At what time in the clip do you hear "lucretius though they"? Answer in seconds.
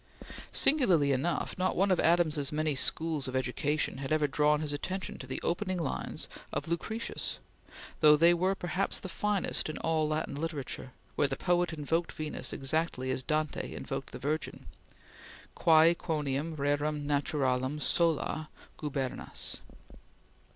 6.67-8.33